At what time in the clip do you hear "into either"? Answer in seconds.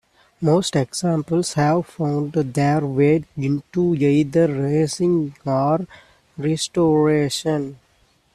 3.37-4.47